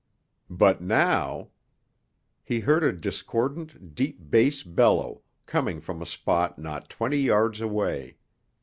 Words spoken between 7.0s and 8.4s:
yards away.